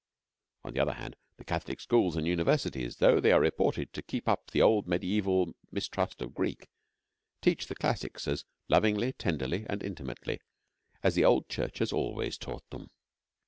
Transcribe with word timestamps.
On 0.63 0.73
the 0.73 0.79
other 0.79 0.93
hand, 0.95 1.15
the 1.37 1.43
Catholic 1.43 1.79
schools 1.79 2.17
and 2.17 2.25
universities, 2.25 2.95
though 2.95 3.19
they 3.19 3.31
are 3.31 3.39
reported 3.39 3.93
to 3.93 4.01
keep 4.01 4.27
up 4.27 4.49
the 4.49 4.59
old 4.59 4.87
medieval 4.87 5.53
mistrust 5.71 6.23
of 6.23 6.33
Greek, 6.33 6.69
teach 7.39 7.67
the 7.67 7.75
classics 7.75 8.27
as 8.27 8.43
lovingly, 8.67 9.13
tenderly, 9.13 9.63
and 9.69 9.83
intimately 9.83 10.39
as 11.03 11.13
the 11.13 11.23
old 11.25 11.49
Church 11.49 11.77
has 11.77 11.93
always 11.93 12.39
taught 12.39 12.67
them. 12.71 12.89